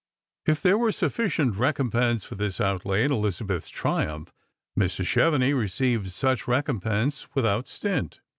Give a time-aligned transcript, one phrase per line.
[0.47, 4.33] If there were sufficient recomjjense for this outlay in Eliza beth's triumph,
[4.75, 5.05] Mrs.
[5.05, 8.19] Chevenix received such recompense with out stint.